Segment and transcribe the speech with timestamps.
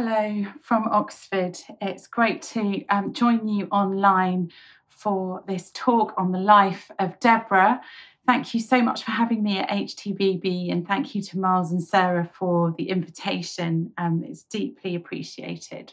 [0.00, 1.58] Hello from Oxford.
[1.80, 4.52] It's great to um, join you online
[4.86, 7.80] for this talk on the life of Deborah.
[8.24, 11.82] Thank you so much for having me at HTBB, and thank you to Miles and
[11.82, 13.92] Sarah for the invitation.
[13.98, 15.92] Um, it's deeply appreciated.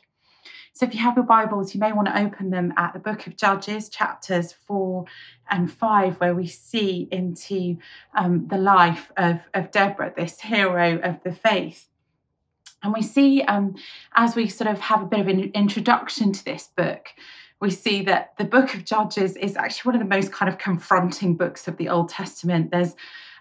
[0.74, 3.26] So, if you have your Bibles, you may want to open them at the book
[3.26, 5.06] of Judges, chapters four
[5.50, 7.80] and five, where we see into
[8.14, 11.88] um, the life of, of Deborah, this hero of the faith.
[12.84, 13.76] And we see, um,
[14.16, 17.10] as we sort of have a bit of an introduction to this book,
[17.62, 20.58] we see that the book of Judges is actually one of the most kind of
[20.58, 22.72] confronting books of the Old Testament.
[22.72, 22.96] There's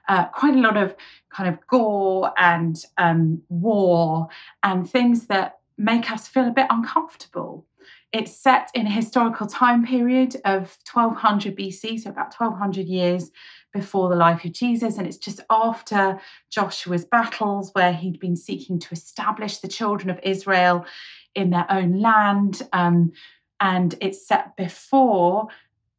[0.08, 0.94] uh, quite a lot of
[1.30, 4.28] kind of gore and um, war
[4.62, 7.66] and things that make us feel a bit uncomfortable.
[8.14, 13.32] It's set in a historical time period of 1200 BC, so about 1200 years
[13.72, 14.98] before the life of Jesus.
[14.98, 20.20] And it's just after Joshua's battles, where he'd been seeking to establish the children of
[20.22, 20.86] Israel
[21.34, 22.62] in their own land.
[22.72, 23.10] Um,
[23.58, 25.48] and it's set before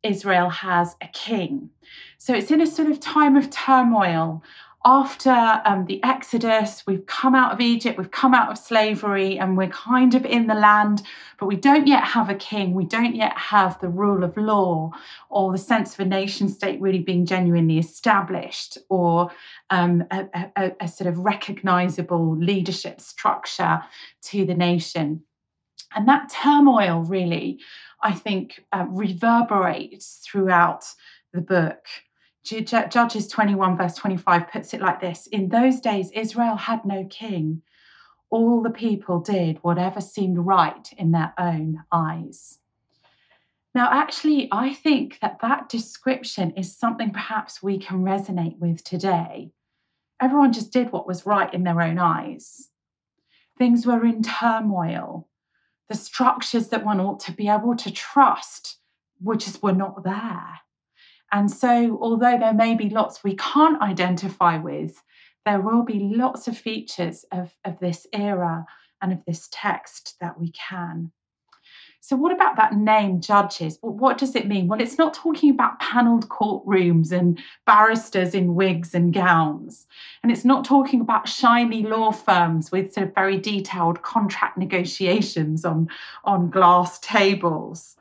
[0.01, 1.69] Israel has a king.
[2.17, 4.41] So it's in a sort of time of turmoil
[4.85, 9.57] after um, the Exodus, we've come out of Egypt, we've come out of slavery, and
[9.57, 11.01] we're kind of in the land,
[11.39, 12.75] but we don't yet have a king.
[12.75, 14.91] We don't yet have the rule of law
[15.29, 19.31] or the sense of a nation state really being genuinely established or
[19.71, 23.81] um, a, a, a sort of recognizable leadership structure
[24.25, 25.23] to the nation.
[25.95, 27.59] And that turmoil really,
[28.03, 30.85] I think, uh, reverberates throughout
[31.33, 31.85] the book.
[32.45, 37.63] Judges 21, verse 25 puts it like this In those days, Israel had no king.
[38.29, 42.59] All the people did whatever seemed right in their own eyes.
[43.73, 49.51] Now, actually, I think that that description is something perhaps we can resonate with today.
[50.21, 52.69] Everyone just did what was right in their own eyes.
[53.57, 55.27] Things were in turmoil.
[55.89, 58.77] The structures that one ought to be able to trust
[59.21, 60.59] were just were not there.
[61.31, 65.01] And so, although there may be lots we can't identify with,
[65.45, 68.65] there will be lots of features of, of this era
[69.01, 71.11] and of this text that we can.
[71.99, 73.79] So, what about that name, judges?
[73.81, 74.67] Well, what does it mean?
[74.67, 79.87] Well, it's not talking about panelled courtrooms and barristers in wigs and gowns.
[80.21, 85.65] And it's not talking about shiny law firms with sort of very detailed contract negotiations
[85.65, 85.89] on,
[86.23, 87.95] on glass tables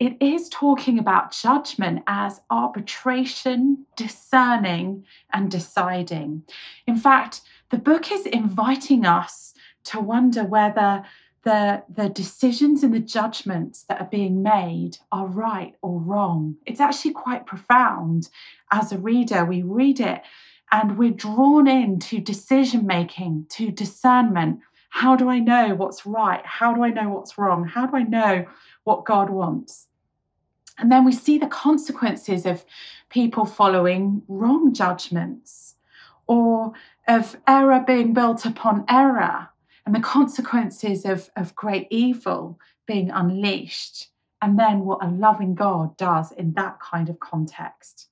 [0.00, 6.42] it is talking about judgment as arbitration, discerning, and deciding.
[6.86, 9.52] In fact, the book is inviting us
[9.84, 11.04] to wonder whether
[11.42, 16.56] the, the decisions and the judgments that are being made are right or wrong.
[16.64, 18.30] It's actually quite profound.
[18.72, 20.22] As a reader, we read it
[20.72, 24.60] and we're drawn into decision making, to discernment.
[24.88, 26.44] How do I know what's right?
[26.46, 27.66] How do I know what's wrong?
[27.66, 28.46] How do I know
[28.84, 29.88] what God wants?
[30.80, 32.64] And then we see the consequences of
[33.10, 35.76] people following wrong judgments
[36.26, 36.72] or
[37.06, 39.48] of error being built upon error
[39.84, 44.08] and the consequences of, of great evil being unleashed.
[44.40, 48.08] And then what a loving God does in that kind of context.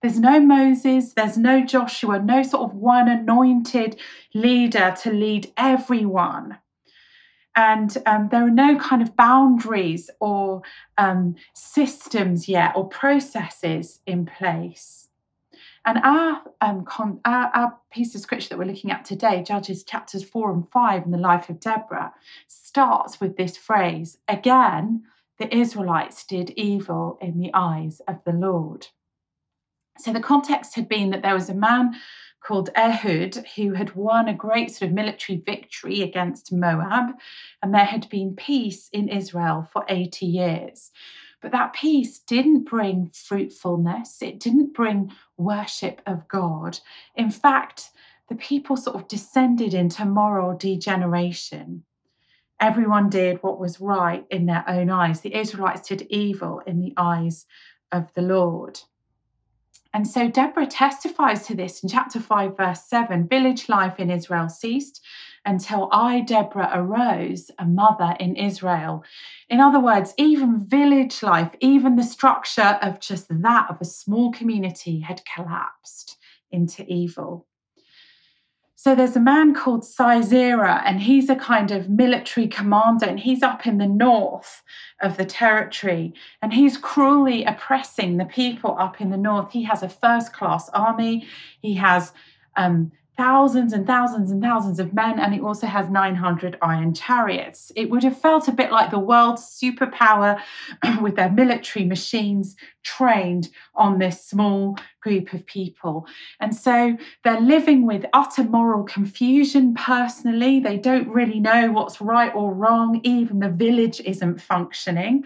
[0.00, 3.98] There's no Moses, there's no Joshua, no sort of one anointed
[4.32, 6.58] leader to lead everyone
[7.54, 10.62] and um, there are no kind of boundaries or
[10.98, 15.08] um, systems yet or processes in place.
[15.84, 19.82] And our, um, con- our, our piece of scripture that we're looking at today, Judges
[19.82, 22.14] chapters four and five in the life of Deborah,
[22.46, 25.02] starts with this phrase again,
[25.38, 28.86] the Israelites did evil in the eyes of the Lord.
[29.98, 31.96] So the context had been that there was a man
[32.42, 37.14] called Ehud, who had won a great sort of military victory against Moab,
[37.62, 40.90] and there had been peace in Israel for 80 years.
[41.40, 46.78] But that peace didn't bring fruitfulness, it didn't bring worship of God.
[47.14, 47.90] In fact,
[48.28, 51.84] the people sort of descended into moral degeneration.
[52.60, 55.20] Everyone did what was right in their own eyes.
[55.20, 57.44] The Israelites did evil in the eyes
[57.90, 58.80] of the Lord.
[59.94, 64.48] And so Deborah testifies to this in chapter 5, verse 7 village life in Israel
[64.48, 65.04] ceased
[65.44, 69.04] until I, Deborah, arose, a mother in Israel.
[69.50, 74.32] In other words, even village life, even the structure of just that of a small
[74.32, 76.16] community had collapsed
[76.50, 77.46] into evil.
[78.84, 83.40] So there's a man called Sisera, and he's a kind of military commander, and he's
[83.40, 84.60] up in the north
[85.00, 89.52] of the territory, and he's cruelly oppressing the people up in the north.
[89.52, 91.28] He has a first class army,
[91.60, 92.12] he has
[92.56, 97.70] um, thousands and thousands and thousands of men, and it also has 900 iron chariots.
[97.76, 100.40] It would have felt a bit like the world's superpower
[101.00, 106.06] with their military machines trained on this small group of people.
[106.40, 110.60] And so they're living with utter moral confusion personally.
[110.60, 113.00] They don't really know what's right or wrong.
[113.04, 115.24] Even the village isn't functioning.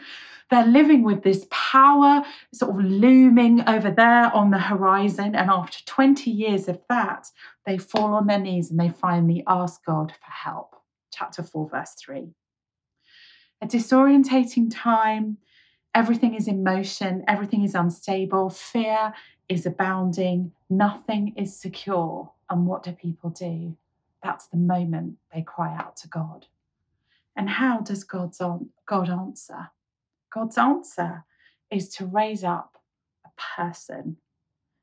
[0.50, 5.34] They're living with this power sort of looming over there on the horizon.
[5.34, 7.28] And after 20 years of that,
[7.64, 10.76] they fall on their knees and they finally ask God for help.
[11.12, 12.28] Chapter 4, verse 3.
[13.62, 15.38] A disorientating time,
[15.94, 19.14] everything is in motion, everything is unstable, fear
[19.48, 22.30] is abounding, nothing is secure.
[22.50, 23.76] And what do people do?
[24.22, 26.46] That's the moment they cry out to God.
[27.34, 28.40] And how does God's
[28.86, 29.70] God answer?
[30.36, 31.24] God's answer
[31.70, 32.76] is to raise up
[33.24, 34.18] a person.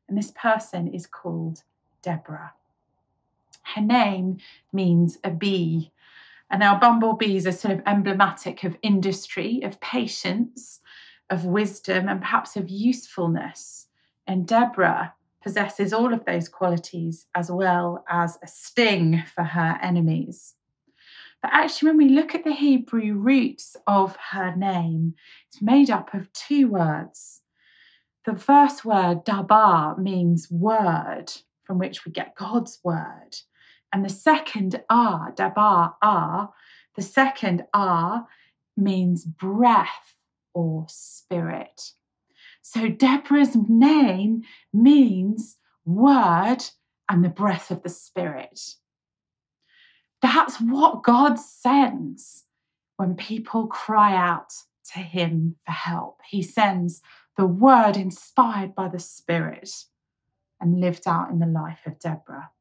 [0.10, 1.62] And this person is called
[2.02, 2.54] Deborah.
[3.62, 4.40] Her name
[4.72, 5.92] means a bee.
[6.50, 10.80] And our bumblebees are sort of emblematic of industry, of patience,
[11.30, 13.90] of wisdom, and perhaps of usefulness.
[14.26, 15.14] And Deborah
[15.44, 20.56] possesses all of those qualities as well as a sting for her enemies.
[21.44, 25.16] But actually, when we look at the Hebrew roots of her name,
[25.50, 27.42] it's made up of two words.
[28.26, 31.26] The first word, dabar, means word,
[31.66, 33.36] from which we get God's word.
[33.92, 36.54] And the second R, dabar, R,
[36.96, 38.26] the second R
[38.78, 40.16] means breath
[40.54, 41.92] or spirit.
[42.62, 44.44] So Deborah's name
[44.74, 46.60] means word
[47.10, 48.76] and the breath of the spirit.
[50.24, 52.46] That's what God sends
[52.96, 54.54] when people cry out
[54.94, 56.22] to him for help.
[56.30, 57.02] He sends
[57.36, 59.70] the word inspired by the Spirit
[60.62, 62.52] and lived out in the life of Deborah.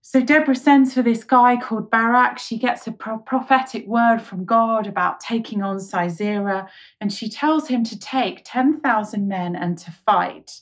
[0.00, 2.38] So Deborah sends for this guy called Barak.
[2.38, 6.70] She gets a pro- prophetic word from God about taking on Sisera,
[7.00, 10.60] and she tells him to take 10,000 men and to fight.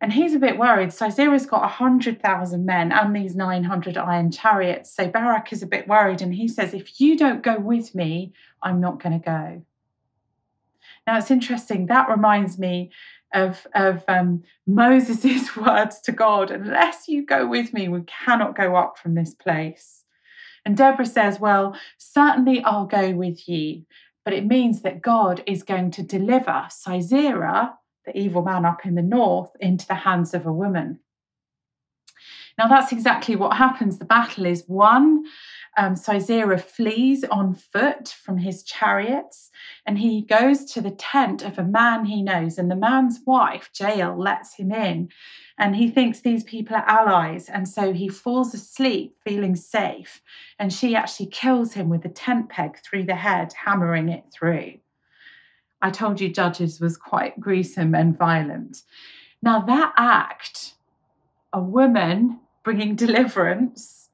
[0.00, 0.90] And he's a bit worried.
[0.90, 4.94] Sisera's got 100,000 men and these 900 iron chariots.
[4.94, 8.32] So Barak is a bit worried, and he says, If you don't go with me,
[8.62, 9.62] I'm not going to go.
[11.06, 11.86] Now, it's interesting.
[11.86, 12.90] That reminds me
[13.32, 18.76] of, of um, Moses' words to God Unless you go with me, we cannot go
[18.76, 20.04] up from this place.
[20.66, 23.86] And Deborah says, Well, certainly I'll go with you.
[24.24, 28.94] But it means that God is going to deliver Sisera, the evil man up in
[28.94, 31.00] the north, into the hands of a woman.
[32.58, 33.98] Now, that's exactly what happens.
[33.98, 35.24] The battle is won.
[35.76, 39.50] Um, Sisera flees on foot from his chariots
[39.84, 42.56] and he goes to the tent of a man he knows.
[42.56, 45.10] And the man's wife, Jael, lets him in.
[45.58, 47.50] And he thinks these people are allies.
[47.50, 50.22] And so he falls asleep feeling safe.
[50.58, 54.78] And she actually kills him with a tent peg through the head, hammering it through.
[55.82, 58.82] I told you Judges was quite gruesome and violent.
[59.42, 60.74] Now, that act,
[61.52, 64.08] a woman bringing deliverance,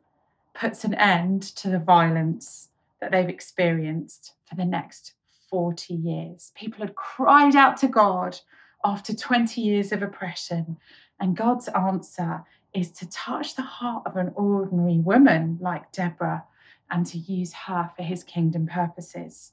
[0.55, 2.69] puts an end to the violence
[3.00, 5.15] that they've experienced for the next
[5.51, 6.53] 40 years.
[6.55, 8.39] People had cried out to God
[8.84, 10.77] after 20 years of oppression,
[11.20, 12.44] and God's answer
[12.75, 16.44] is to touch the heart of an ordinary woman like Deborah
[16.91, 19.53] and to use her for his kingdom purposes.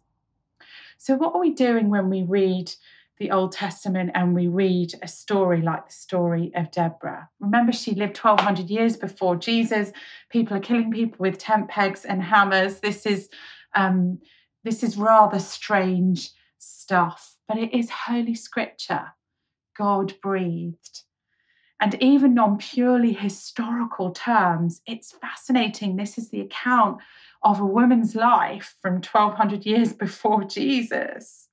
[0.99, 2.71] So, what are we doing when we read
[3.19, 7.29] the Old Testament and we read a story like the story of Deborah.
[7.39, 9.91] Remember, she lived 1200 years before Jesus.
[10.29, 12.79] People are killing people with tent pegs and hammers.
[12.79, 13.29] This is,
[13.75, 14.19] um,
[14.63, 19.07] this is rather strange stuff, but it is Holy Scripture,
[19.77, 21.03] God breathed.
[21.81, 25.95] And even on purely historical terms, it's fascinating.
[25.95, 27.01] This is the account
[27.43, 31.47] of a woman's life from 1200 years before Jesus.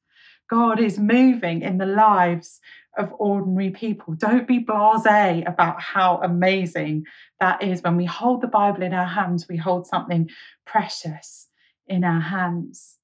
[0.48, 2.60] God is moving in the lives
[2.96, 4.14] of ordinary people.
[4.14, 7.04] Don't be blase about how amazing
[7.40, 7.82] that is.
[7.82, 10.30] When we hold the Bible in our hands, we hold something
[10.64, 11.48] precious
[11.86, 12.96] in our hands.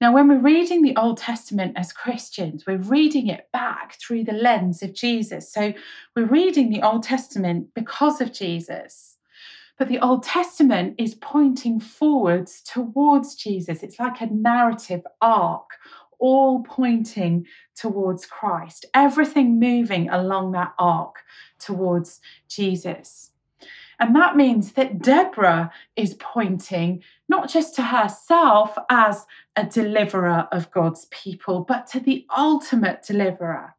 [0.00, 4.32] Now, when we're reading the Old Testament as Christians, we're reading it back through the
[4.32, 5.52] lens of Jesus.
[5.52, 5.74] So
[6.16, 9.09] we're reading the Old Testament because of Jesus.
[9.80, 13.82] But the Old Testament is pointing forwards towards Jesus.
[13.82, 15.70] It's like a narrative arc,
[16.18, 21.22] all pointing towards Christ, everything moving along that arc
[21.58, 23.30] towards Jesus.
[23.98, 29.24] And that means that Deborah is pointing not just to herself as
[29.56, 33.74] a deliverer of God's people, but to the ultimate deliverer,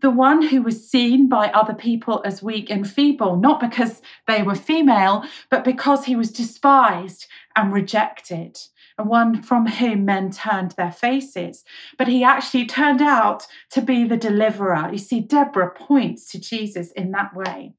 [0.00, 4.42] the one who was seen by other people as weak and feeble, not because they
[4.42, 8.58] were female, but because he was despised and rejected,
[8.98, 11.64] and one from whom men turned their faces.
[11.96, 14.90] But he actually turned out to be the deliverer.
[14.92, 17.72] You see, Deborah points to Jesus in that way.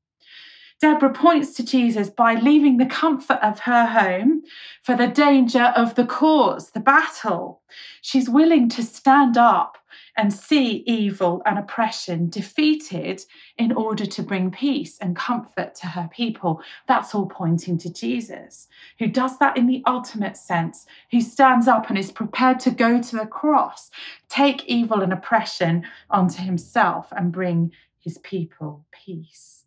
[0.80, 4.44] Deborah points to Jesus by leaving the comfort of her home
[4.84, 7.62] for the danger of the cause, the battle.
[8.02, 9.77] She's willing to stand up
[10.16, 13.22] and see evil and oppression defeated
[13.58, 16.62] in order to bring peace and comfort to her people.
[16.88, 18.68] That's all pointing to Jesus,
[19.00, 23.02] who does that in the ultimate sense, who stands up and is prepared to go
[23.02, 23.92] to the cross,
[24.30, 29.66] take evil and oppression onto himself, and bring his people peace.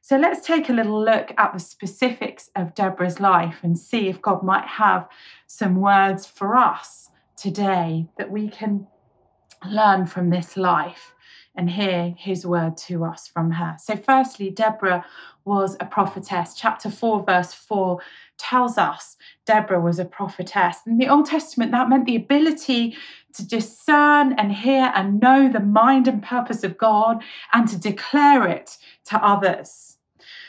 [0.00, 4.22] So let's take a little look at the specifics of Deborah's life and see if
[4.22, 5.08] God might have
[5.48, 8.86] some words for us today that we can
[9.64, 11.14] learn from this life
[11.56, 13.76] and hear his word to us from her.
[13.80, 15.04] So, firstly, Deborah
[15.44, 16.54] was a prophetess.
[16.54, 17.98] Chapter 4, verse 4
[18.36, 20.78] tells us Deborah was a prophetess.
[20.86, 22.96] In the Old Testament, that meant the ability
[23.34, 27.22] to discern and hear and know the mind and purpose of God
[27.52, 29.96] and to declare it to others.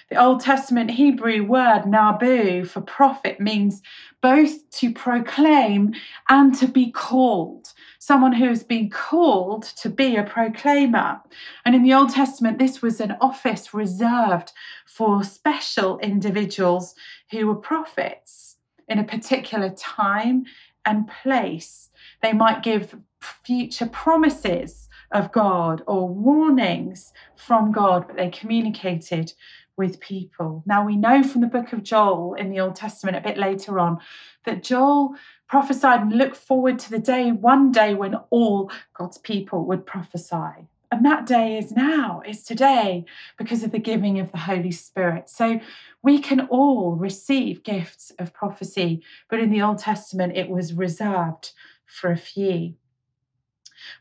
[0.10, 3.82] The Old Testament Hebrew word nabu for prophet means
[4.22, 5.94] both to proclaim
[6.30, 7.74] and to be called.
[8.08, 11.20] Someone who has been called to be a proclaimer.
[11.66, 14.54] And in the Old Testament, this was an office reserved
[14.86, 16.96] for special individuals
[17.32, 20.46] who were prophets in a particular time
[20.86, 21.90] and place.
[22.24, 22.96] They might give
[23.44, 29.34] future promises of God or warnings from God, but they communicated
[29.76, 30.64] with people.
[30.66, 33.80] Now, we know from the book of Joel in the Old Testament, a bit later
[33.80, 34.00] on,
[34.46, 35.16] that Joel
[35.48, 40.68] prophesied and looked forward to the day, one day, when all God's people would prophesy.
[40.92, 43.06] And that day is now, is today,
[43.38, 45.30] because of the giving of the Holy Spirit.
[45.30, 45.60] So
[46.02, 51.52] we can all receive gifts of prophecy, but in the Old Testament, it was reserved
[51.86, 52.76] for a few.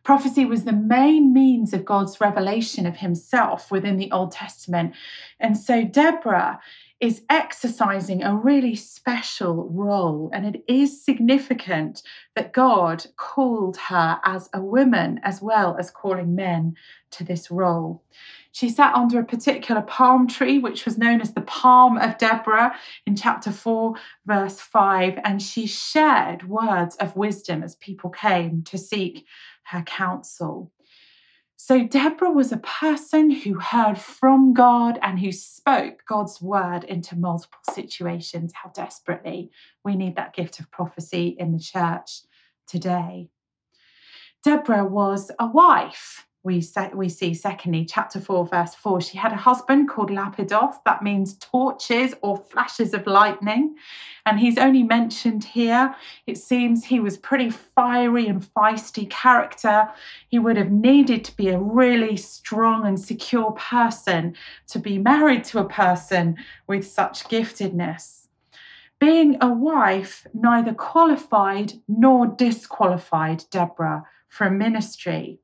[0.04, 4.94] Prophecy was the main means of God's revelation of himself within the Old Testament.
[5.40, 6.60] And so Deborah
[7.00, 10.30] is exercising a really special role.
[10.32, 12.02] And it is significant
[12.34, 16.74] that God called her as a woman as well as calling men
[17.10, 18.02] to this role.
[18.52, 22.74] She sat under a particular palm tree, which was known as the Palm of Deborah
[23.04, 28.78] in chapter 4, verse 5, and she shared words of wisdom as people came to
[28.78, 29.26] seek
[29.64, 30.72] her counsel.
[31.58, 37.16] So, Deborah was a person who heard from God and who spoke God's word into
[37.16, 38.52] multiple situations.
[38.54, 39.50] How desperately
[39.82, 42.22] we need that gift of prophecy in the church
[42.66, 43.30] today.
[44.44, 46.62] Deborah was a wife we,
[46.94, 50.78] we see secondly, chapter 4, verse 4, she had a husband called Lapidoth.
[50.84, 53.74] That means torches or flashes of lightning.
[54.24, 55.94] And he's only mentioned here.
[56.28, 59.88] It seems he was pretty fiery and feisty character.
[60.28, 64.36] He would have needed to be a really strong and secure person
[64.68, 66.36] to be married to a person
[66.68, 68.28] with such giftedness.
[69.00, 75.40] Being a wife neither qualified nor disqualified Deborah for ministry.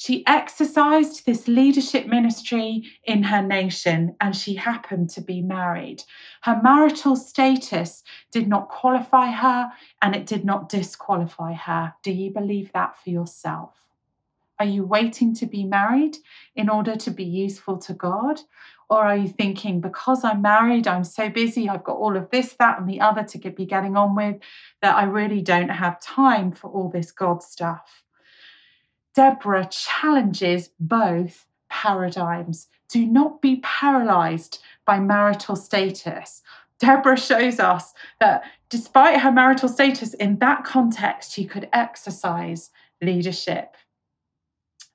[0.00, 6.04] She exercised this leadership ministry in her nation and she happened to be married.
[6.40, 8.02] Her marital status
[8.32, 11.92] did not qualify her and it did not disqualify her.
[12.02, 13.74] Do you believe that for yourself?
[14.58, 16.16] Are you waiting to be married
[16.56, 18.40] in order to be useful to God?
[18.88, 22.54] Or are you thinking, because I'm married, I'm so busy, I've got all of this,
[22.54, 24.36] that, and the other to be getting on with,
[24.80, 28.02] that I really don't have time for all this God stuff?
[29.14, 32.68] Deborah challenges both paradigms.
[32.88, 36.42] Do not be paralyzed by marital status.
[36.78, 42.70] Deborah shows us that despite her marital status, in that context, she could exercise
[43.02, 43.76] leadership.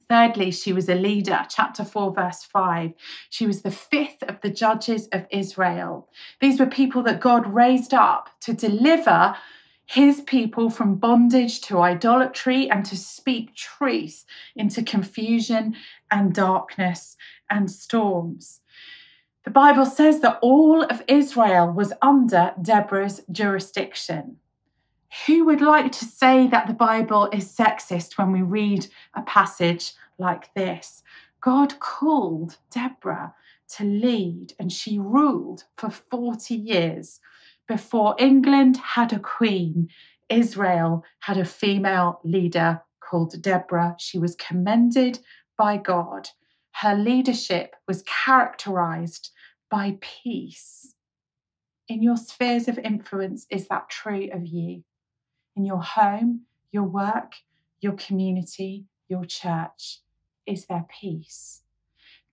[0.07, 1.45] Thirdly, she was a leader.
[1.49, 2.93] Chapter 4, verse 5.
[3.29, 6.09] She was the fifth of the judges of Israel.
[6.41, 9.35] These were people that God raised up to deliver
[9.85, 14.25] his people from bondage to idolatry and to speak truth
[14.55, 15.75] into confusion
[16.11, 17.15] and darkness
[17.49, 18.61] and storms.
[19.43, 24.37] The Bible says that all of Israel was under Deborah's jurisdiction.
[25.27, 29.93] Who would like to say that the Bible is sexist when we read a passage
[30.17, 31.03] like this?
[31.41, 33.35] God called Deborah
[33.77, 37.19] to lead, and she ruled for 40 years
[37.67, 39.89] before England had a queen,
[40.29, 43.95] Israel had a female leader called Deborah.
[43.99, 45.19] She was commended
[45.57, 46.29] by God.
[46.71, 49.31] Her leadership was characterized
[49.69, 50.93] by peace.
[51.87, 54.83] In your spheres of influence, is that true of you?
[55.55, 56.41] In your home,
[56.71, 57.33] your work,
[57.79, 60.01] your community, your church,
[60.45, 61.61] is there peace?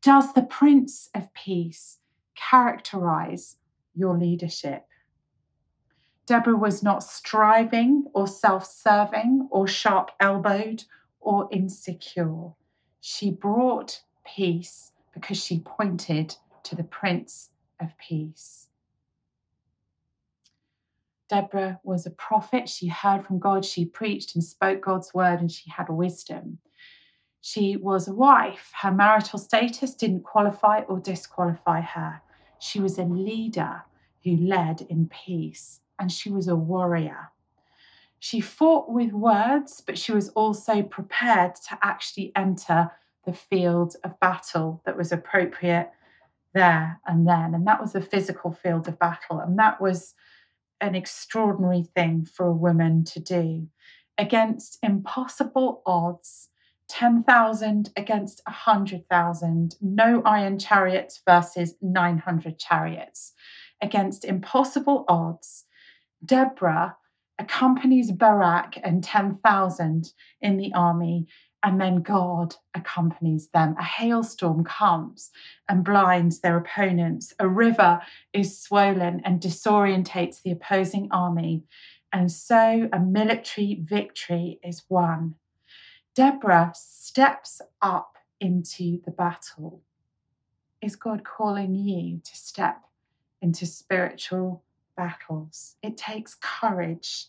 [0.02, 1.98] Does the Prince of Peace
[2.34, 3.56] characterize
[3.94, 4.86] your leadership?
[6.32, 10.82] Deborah was not striving or self serving or sharp elbowed
[11.20, 12.52] or insecure.
[13.02, 18.68] She brought peace because she pointed to the Prince of Peace.
[21.28, 22.66] Deborah was a prophet.
[22.66, 26.60] She heard from God, she preached and spoke God's word, and she had wisdom.
[27.42, 28.72] She was a wife.
[28.80, 32.22] Her marital status didn't qualify or disqualify her.
[32.58, 33.82] She was a leader
[34.24, 37.30] who led in peace, and she was a warrior.
[38.18, 42.90] She fought with words, but she was also prepared to actually enter
[43.24, 45.92] the field of battle that was appropriate
[46.54, 47.54] there and then.
[47.54, 49.38] And that was a physical field of battle.
[49.38, 50.14] And that was
[50.80, 53.68] an extraordinary thing for a woman to do
[54.18, 56.48] against impossible odds
[56.88, 63.32] 10,000 against 100,000, no iron chariots versus 900 chariots.
[63.80, 65.64] Against impossible odds,
[66.24, 66.96] Deborah
[67.38, 71.26] accompanies Barak and 10,000 in the army,
[71.62, 73.74] and then God accompanies them.
[73.78, 75.30] A hailstorm comes
[75.68, 77.32] and blinds their opponents.
[77.38, 78.00] A river
[78.32, 81.62] is swollen and disorientates the opposing army.
[82.12, 85.36] And so a military victory is won.
[86.14, 89.82] Deborah steps up into the battle.
[90.80, 92.82] Is God calling you to step
[93.40, 94.64] into spiritual
[94.96, 95.76] battles?
[95.82, 97.26] It takes courage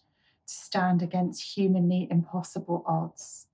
[0.47, 3.47] to stand against humanly impossible odds.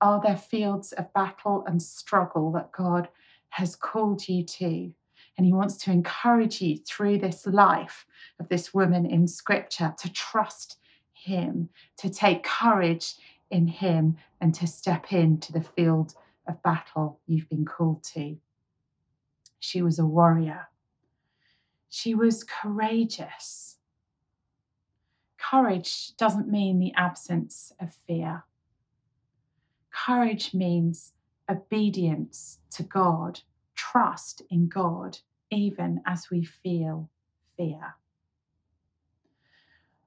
[0.00, 3.08] Are there fields of battle and struggle that God
[3.50, 4.92] has called you to?
[5.36, 8.06] And He wants to encourage you through this life
[8.38, 10.78] of this woman in Scripture to trust
[11.12, 13.14] Him, to take courage
[13.50, 16.14] in Him and to step into the field
[16.46, 18.36] of battle you've been called to.
[19.60, 20.68] She was a warrior.
[21.88, 23.76] She was courageous.
[25.38, 28.44] Courage doesn't mean the absence of fear.
[29.90, 31.12] Courage means
[31.48, 33.40] obedience to God,
[33.74, 35.18] trust in God,
[35.50, 37.08] even as we feel
[37.56, 37.94] fear.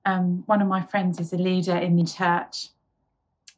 [0.06, 2.70] Um, one of my friends is a leader in the church,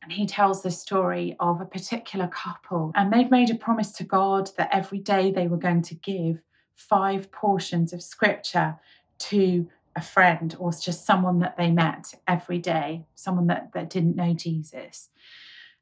[0.02, 4.04] and he tells the story of a particular couple, and they'd made a promise to
[4.04, 6.42] God that every day they were going to give
[6.76, 8.76] five portions of scripture
[9.20, 14.16] to a friend or just someone that they met every day, someone that, that didn't
[14.16, 15.10] know Jesus.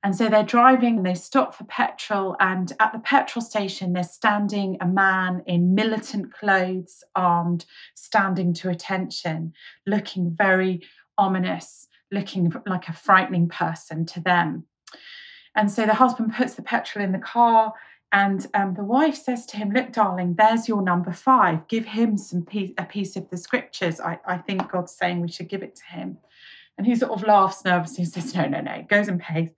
[0.03, 2.35] And so they're driving and they stop for petrol.
[2.39, 8.69] And at the petrol station, there's standing a man in militant clothes, armed, standing to
[8.69, 9.53] attention,
[9.85, 10.81] looking very
[11.17, 14.65] ominous looking like a frightening person to them.
[15.55, 17.73] And so the husband puts the petrol in the car,
[18.13, 21.67] and um, the wife says to him, Look, darling, there's your number five.
[21.67, 23.99] Give him some piece, a piece of the scriptures.
[23.99, 26.17] I, I think God's saying we should give it to him.
[26.77, 28.85] And he sort of laughs nervously and says, No, no, no.
[28.89, 29.51] Goes and pays,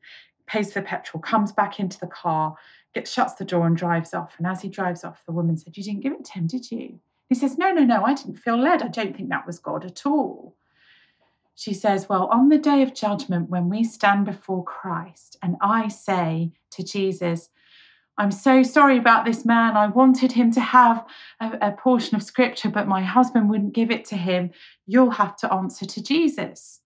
[0.46, 2.56] pays for petrol, comes back into the car,
[2.94, 4.36] gets, shuts the door, and drives off.
[4.38, 6.70] And as he drives off, the woman said, You didn't give it to him, did
[6.70, 7.00] you?
[7.30, 8.84] He says, No, no, no, I didn't feel led.
[8.84, 10.56] I don't think that was God at all
[11.56, 15.88] she says, Well, on the day of judgment, when we stand before Christ, and I
[15.88, 17.50] say to Jesus,
[18.18, 19.76] I'm so sorry about this man.
[19.76, 21.06] I wanted him to have
[21.40, 24.52] a, a, portion of scripture, but my husband wouldn't give it to him.
[24.86, 26.82] You'll have to answer to Jesus.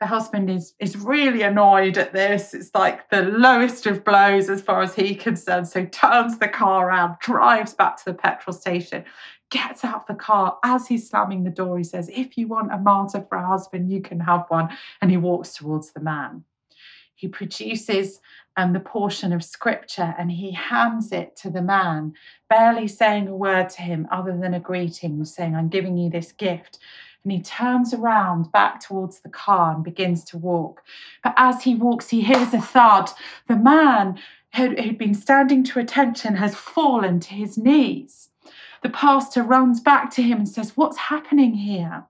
[0.00, 2.54] The husband is, is really annoyed at this.
[2.54, 5.68] It's like the lowest of blows as far as he's concerned.
[5.68, 9.04] So turns the car around, drives back to the petrol station,
[9.50, 10.58] gets out of the car.
[10.64, 13.90] As he's slamming the door, he says, If you want a martyr for a husband,
[13.90, 14.70] you can have one.
[15.00, 16.44] And he walks towards the man.
[17.18, 18.20] He produces
[18.56, 22.14] um, the portion of scripture and he hands it to the man,
[22.48, 26.30] barely saying a word to him other than a greeting, saying, I'm giving you this
[26.30, 26.78] gift.
[27.24, 30.82] And he turns around back towards the car and begins to walk.
[31.24, 33.10] But as he walks, he hears a thud.
[33.48, 34.20] The man
[34.54, 38.28] who'd been standing to attention has fallen to his knees
[38.82, 42.04] the pastor runs back to him and says, What's happening here?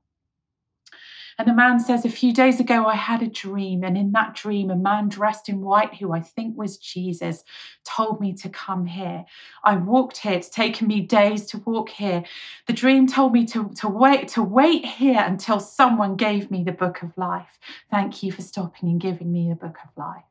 [1.38, 3.84] And the man says, A few days ago, I had a dream.
[3.84, 7.44] And in that dream, a man dressed in white, who I think was Jesus,
[7.84, 9.24] told me to come here.
[9.62, 10.32] I walked here.
[10.32, 12.24] It's taken me days to walk here.
[12.66, 16.72] The dream told me to, to wait, to wait here until someone gave me the
[16.72, 17.60] book of life.
[17.88, 20.24] Thank you for stopping and giving me the book of life.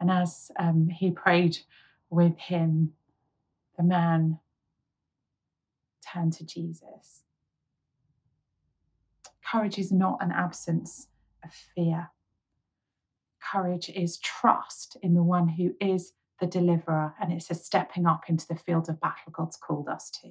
[0.00, 1.58] And as um, he prayed
[2.08, 2.94] with him,
[3.76, 4.38] the man
[6.10, 7.24] turned to Jesus.
[9.50, 11.08] Courage is not an absence
[11.44, 12.10] of fear.
[13.52, 18.24] Courage is trust in the one who is the deliverer, and it's a stepping up
[18.28, 20.30] into the field of battle God's called us to.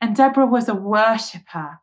[0.00, 1.80] And Deborah was a worshipper.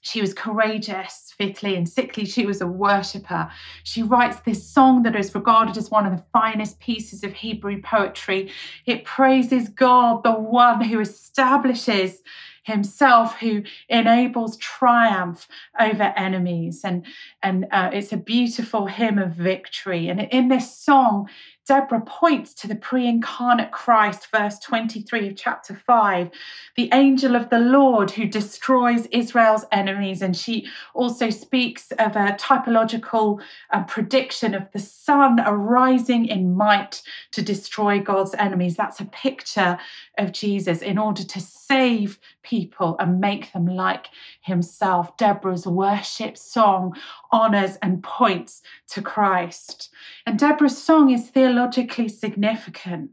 [0.00, 2.24] She was courageous, fitly, and sickly.
[2.24, 3.50] She was a worshipper.
[3.84, 7.80] She writes this song that is regarded as one of the finest pieces of Hebrew
[7.80, 8.50] poetry.
[8.84, 12.22] It praises God, the one who establishes
[12.62, 15.48] himself who enables triumph
[15.78, 16.82] over enemies.
[16.84, 17.04] And
[17.42, 20.08] and uh, it's a beautiful hymn of victory.
[20.08, 21.28] And in this song
[21.66, 26.30] Deborah points to the pre incarnate Christ, verse 23 of chapter 5,
[26.76, 30.22] the angel of the Lord who destroys Israel's enemies.
[30.22, 37.02] And she also speaks of a typological uh, prediction of the sun arising in might
[37.30, 38.76] to destroy God's enemies.
[38.76, 39.78] That's a picture
[40.18, 44.08] of Jesus in order to save people and make them like
[44.40, 45.16] himself.
[45.16, 46.96] Deborah's worship song
[47.30, 49.90] honors and points to Christ.
[50.26, 53.10] And Deborah's song is theologically significant.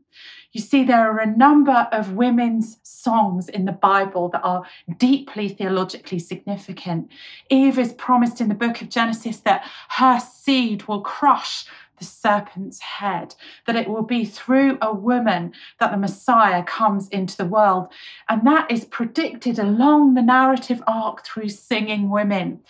[0.54, 4.64] You see, there are a number of women's songs in the Bible that are
[4.98, 7.12] deeply theologically significant.
[7.50, 11.66] Eve is promised in the book of Genesis that her seed will crush
[12.00, 13.36] the serpent's head,
[13.68, 17.90] that it will be through a woman that the Messiah comes into the world.
[18.30, 22.62] And that is predicted along the narrative arc through singing women.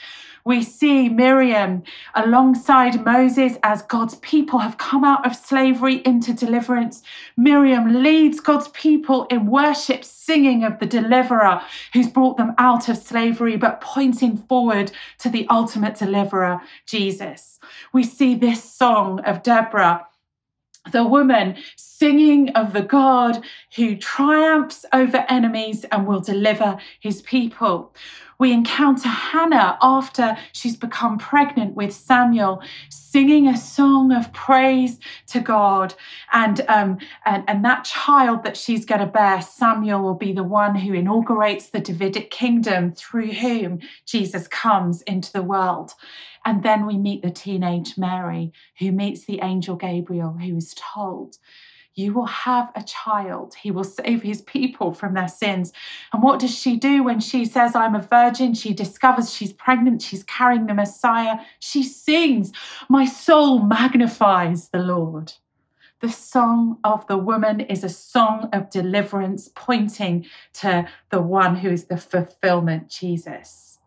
[0.45, 1.84] We see Miriam
[2.15, 7.04] alongside Moses as God's people have come out of slavery into deliverance.
[7.38, 11.62] Miriam leads God's people in worship, singing of the deliverer
[11.93, 17.60] who's brought them out of slavery, but pointing forward to the ultimate deliverer, Jesus.
[17.93, 20.06] We see this song of Deborah
[20.91, 21.56] the woman
[21.99, 23.43] singing of the God
[23.75, 27.93] who triumphs over enemies and will deliver his people.
[28.39, 35.41] We encounter Hannah after she's become pregnant with Samuel, singing a song of praise to
[35.41, 35.93] God.
[36.31, 40.43] And, um, and, and that child that she's going to bear, Samuel, will be the
[40.43, 45.91] one who inaugurates the Davidic kingdom through whom Jesus comes into the world.
[46.45, 51.35] And then we meet the teenage Mary, who meets the angel Gabriel, who is told,
[51.99, 53.55] You will have a child.
[53.55, 55.73] He will save his people from their sins.
[56.13, 58.53] And what does she do when she says, I'm a virgin?
[58.53, 60.01] She discovers she's pregnant.
[60.01, 61.39] She's carrying the Messiah.
[61.59, 62.53] She sings,
[62.88, 65.33] My soul magnifies the Lord.
[65.99, 71.69] The song of the woman is a song of deliverance, pointing to the one who
[71.69, 73.79] is the fulfillment, Jesus.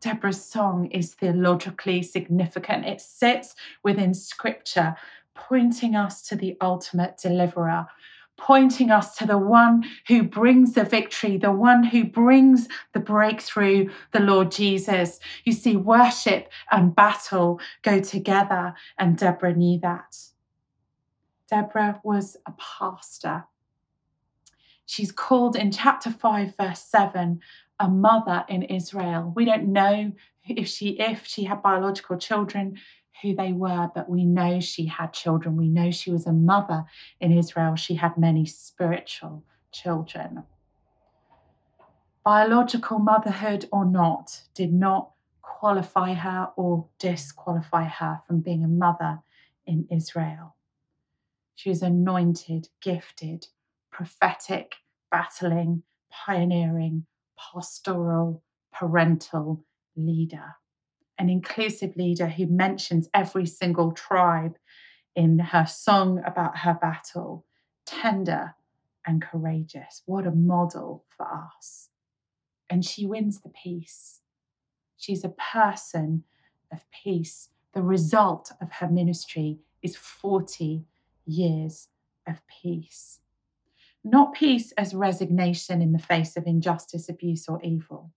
[0.00, 2.84] Deborah's song is theologically significant.
[2.84, 4.96] It sits within scripture,
[5.36, 7.86] pointing us to the ultimate deliverer,
[8.36, 13.88] pointing us to the one who brings the victory, the one who brings the breakthrough,
[14.12, 15.20] the Lord Jesus.
[15.44, 20.16] You see, worship and battle go together, and Deborah knew that.
[21.48, 23.44] Deborah was a pastor.
[24.86, 27.40] She's called in chapter 5, verse 7,
[27.80, 29.32] a mother in Israel.
[29.34, 30.12] We don't know
[30.48, 32.78] if she if she had biological children
[33.22, 35.56] who they were, but we know she had children.
[35.56, 36.84] We know she was a mother
[37.20, 37.76] in Israel.
[37.76, 40.44] She had many spiritual children.
[42.24, 49.20] Biological motherhood or not did not qualify her or disqualify her from being a mother
[49.66, 50.56] in Israel.
[51.54, 53.46] She was anointed, gifted,
[53.90, 54.74] prophetic,
[55.10, 57.06] battling, pioneering,
[57.38, 59.64] pastoral, parental
[59.96, 60.56] leader,
[61.18, 64.58] an inclusive leader who mentions every single tribe
[65.14, 67.46] in her song about her battle,
[67.86, 68.54] tender
[69.06, 70.02] and courageous.
[70.04, 71.88] What a model for us.
[72.68, 74.20] And she wins the peace.
[74.96, 76.24] She's a person
[76.72, 77.50] of peace.
[77.72, 80.84] The result of her ministry is 40
[81.24, 81.88] years
[82.26, 83.20] of peace.
[84.04, 88.12] Not peace as resignation in the face of injustice, abuse, or evil.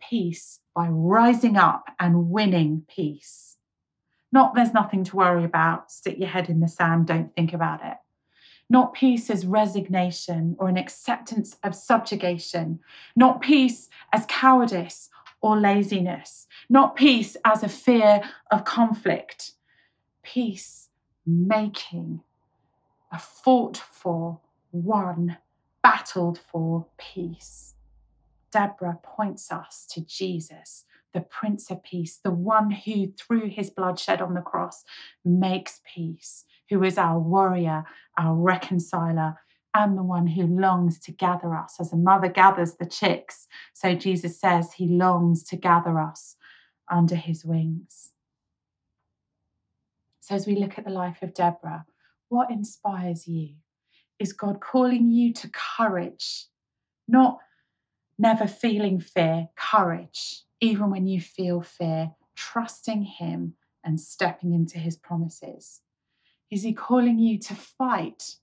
[0.00, 3.56] Peace by rising up and winning peace.
[4.32, 7.84] Not there's nothing to worry about, stick your head in the sand, don't think about
[7.84, 7.96] it.
[8.68, 12.78] Not peace as resignation or an acceptance of subjugation.
[13.16, 16.46] Not peace as cowardice or laziness.
[16.68, 19.52] Not peace as a fear of conflict.
[20.22, 20.88] Peace
[21.26, 22.20] making,
[23.10, 24.38] a fought for
[24.70, 25.36] won,
[25.82, 27.74] battled for peace.
[28.52, 33.98] Deborah points us to Jesus, the Prince of Peace, the one who, through his blood
[33.98, 34.84] shed on the cross,
[35.24, 37.84] makes peace, who is our warrior,
[38.18, 39.36] our reconciler,
[39.74, 41.76] and the one who longs to gather us.
[41.78, 46.36] As a mother gathers the chicks, so Jesus says he longs to gather us
[46.90, 48.10] under his wings.
[50.20, 51.86] So, as we look at the life of Deborah,
[52.28, 53.54] what inspires you?
[54.18, 56.46] Is God calling you to courage,
[57.08, 57.38] not
[58.20, 64.96] never feeling fear, courage, even when you feel fear, trusting Him and stepping into His
[64.96, 65.80] promises?
[66.50, 68.36] Is He calling you to fight?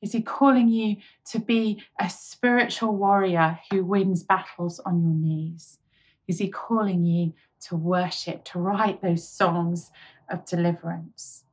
[0.00, 5.78] Is He calling you to be a spiritual warrior who wins battles on your knees?
[6.26, 7.34] Is He calling you
[7.66, 9.90] to worship, to write those songs
[10.30, 11.44] of deliverance?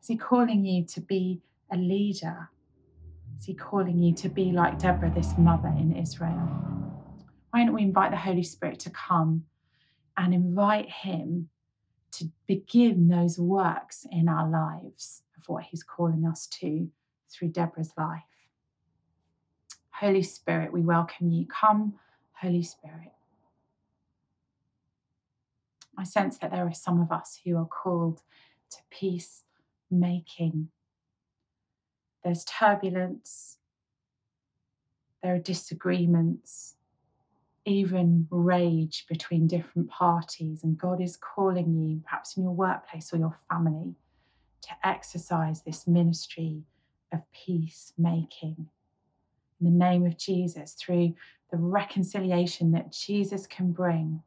[0.00, 2.48] Is He calling you to be a leader?
[3.38, 6.56] Is He calling you to be like Deborah, this mother in Israel?
[7.56, 9.44] why don't we invite the Holy Spirit to come
[10.18, 11.48] and invite Him
[12.12, 16.90] to begin those works in our lives of what He's calling us to
[17.30, 18.20] through Deborah's life?
[19.88, 21.46] Holy Spirit, we welcome you.
[21.46, 21.94] Come,
[22.42, 23.12] Holy Spirit.
[25.96, 28.20] I sense that there are some of us who are called
[28.72, 29.44] to peace
[29.90, 30.68] making.
[32.26, 33.58] There's turbulence,
[35.22, 36.74] there are disagreements,
[37.64, 40.64] even rage between different parties.
[40.64, 43.94] And God is calling you, perhaps in your workplace or your family,
[44.62, 46.64] to exercise this ministry
[47.12, 48.70] of peacemaking.
[49.60, 51.14] In the name of Jesus, through
[51.52, 54.24] the reconciliation that Jesus can bring,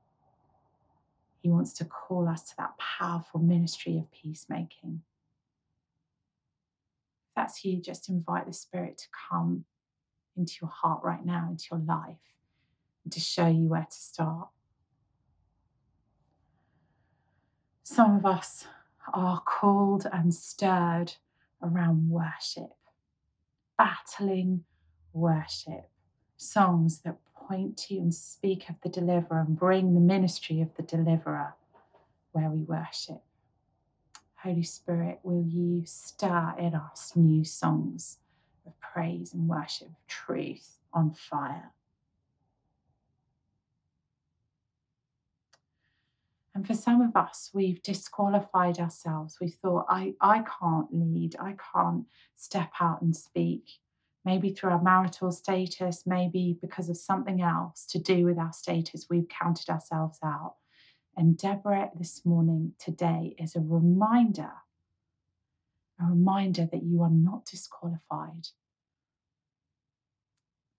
[1.42, 5.02] He wants to call us to that powerful ministry of peacemaking.
[7.40, 9.64] That's you, just invite the Spirit to come
[10.36, 12.18] into your heart right now, into your life
[13.06, 14.50] and to show you where to start.
[17.82, 18.66] Some of us
[19.14, 21.14] are called and stirred
[21.64, 22.76] around worship,
[23.78, 24.66] battling
[25.14, 25.90] worship,
[26.36, 30.84] songs that point to and speak of the deliverer and bring the ministry of the
[30.84, 31.54] deliverer
[32.34, 33.24] where we worship.
[34.44, 38.20] Holy Spirit, will you stir in us new songs
[38.66, 41.74] of praise and worship, truth on fire?
[46.56, 49.38] And for some of us, we've disqualified ourselves.
[49.42, 53.66] We thought, I, I can't lead, I can't step out and speak.
[54.24, 59.08] Maybe through our marital status, maybe because of something else to do with our status,
[59.10, 60.56] we've counted ourselves out.
[61.20, 64.52] And Deborah this morning, today, is a reminder
[66.00, 68.48] a reminder that you are not disqualified.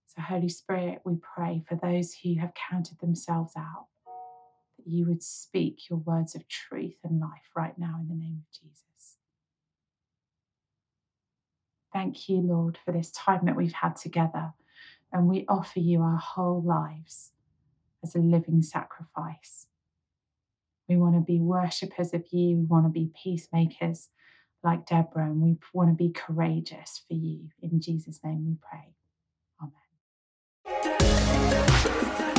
[0.06, 3.88] So, Holy Spirit, we pray for those who have counted themselves out
[4.78, 8.42] that you would speak your words of truth and life right now in the name
[8.42, 9.16] of Jesus.
[11.92, 14.54] Thank you, Lord, for this time that we've had together.
[15.12, 17.32] And we offer you our whole lives
[18.02, 19.66] as a living sacrifice.
[20.90, 22.56] We want to be worshippers of you.
[22.56, 24.08] We want to be peacemakers
[24.64, 27.50] like Deborah, and we want to be courageous for you.
[27.62, 28.96] In Jesus' name we pray.
[30.66, 32.34] Amen.